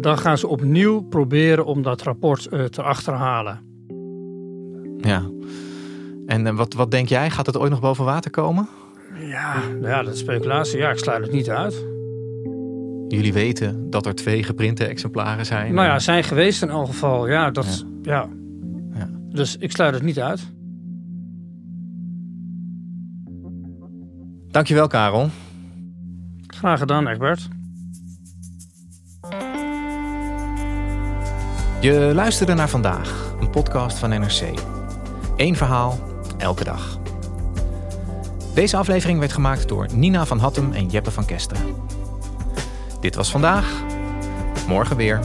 dan 0.00 0.18
gaan 0.18 0.38
ze 0.38 0.48
opnieuw 0.48 1.00
proberen 1.00 1.64
om 1.64 1.82
dat 1.82 2.02
rapport 2.02 2.48
te 2.70 2.82
achterhalen. 2.82 3.60
Ja. 5.00 5.22
En 6.26 6.56
wat, 6.56 6.74
wat 6.74 6.90
denk 6.90 7.08
jij? 7.08 7.30
Gaat 7.30 7.46
het 7.46 7.56
ooit 7.56 7.70
nog 7.70 7.80
boven 7.80 8.04
water 8.04 8.30
komen? 8.30 8.68
Ja, 9.18 9.54
nou 9.68 9.86
ja, 9.86 10.02
dat 10.02 10.14
is 10.14 10.18
speculatie. 10.18 10.78
Ja, 10.78 10.90
ik 10.90 10.98
sluit 10.98 11.22
het 11.22 11.32
niet 11.32 11.50
uit. 11.50 11.93
Jullie 13.14 13.32
weten 13.32 13.90
dat 13.90 14.06
er 14.06 14.14
twee 14.14 14.42
geprinte 14.42 14.86
exemplaren 14.86 15.46
zijn? 15.46 15.74
Nou 15.74 15.86
ja, 15.86 15.98
zijn 15.98 16.24
geweest 16.24 16.62
in 16.62 16.68
elk 16.68 16.86
geval. 16.86 17.28
Ja, 17.28 17.50
dat, 17.50 17.84
ja. 18.02 18.28
ja. 18.94 19.08
Dus 19.28 19.56
ik 19.56 19.70
sluit 19.70 19.94
het 19.94 20.02
niet 20.02 20.20
uit. 20.20 20.52
Dankjewel, 24.48 24.86
Karel. 24.86 25.30
Graag 26.46 26.78
gedaan, 26.78 27.08
Egbert. 27.08 27.48
Je 31.80 32.12
luisterde 32.14 32.54
naar 32.54 32.68
vandaag, 32.68 33.34
een 33.40 33.50
podcast 33.50 33.98
van 33.98 34.08
NRC. 34.10 34.42
Eén 35.36 35.56
verhaal, 35.56 35.98
elke 36.38 36.64
dag. 36.64 36.98
Deze 38.54 38.76
aflevering 38.76 39.18
werd 39.18 39.32
gemaakt 39.32 39.68
door 39.68 39.88
Nina 39.94 40.26
van 40.26 40.38
Hattem 40.38 40.72
en 40.72 40.86
Jeppe 40.86 41.10
van 41.10 41.24
Kesteren. 41.24 41.93
Dit 43.04 43.14
was 43.14 43.30
vandaag. 43.30 43.84
Morgen 44.68 44.96
weer. 44.96 45.18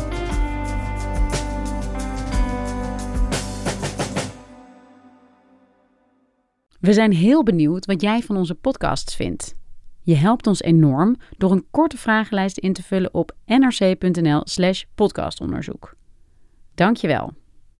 We 6.80 6.94
zijn 6.94 7.14
heel 7.14 7.44
benieuwd 7.44 7.86
wat 7.86 8.02
jij 8.02 8.22
van 8.22 8.38
onze 8.38 8.56
podcasts 8.56 9.16
vindt. 9.16 9.56
Je 10.02 10.16
helpt 10.16 10.48
ons 10.48 10.62
enorm 10.62 11.16
door 11.38 11.52
een 11.52 11.68
korte 11.72 11.98
vragenlijst 11.98 12.58
in 12.58 12.74
te 12.74 12.84
vullen 12.84 13.14
op 13.14 13.36
nrc.nl/slash 13.46 14.84
podcastonderzoek. 14.96 15.96
Dankjewel. 16.76 17.34